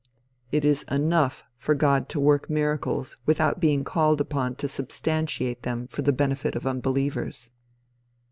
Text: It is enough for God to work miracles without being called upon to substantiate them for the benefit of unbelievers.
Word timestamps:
It 0.51 0.65
is 0.65 0.81
enough 0.89 1.43
for 1.59 1.75
God 1.75 2.09
to 2.09 2.19
work 2.19 2.49
miracles 2.49 3.19
without 3.27 3.59
being 3.59 3.83
called 3.83 4.19
upon 4.19 4.55
to 4.55 4.67
substantiate 4.67 5.61
them 5.61 5.85
for 5.89 6.01
the 6.01 6.11
benefit 6.11 6.55
of 6.55 6.65
unbelievers. 6.65 7.51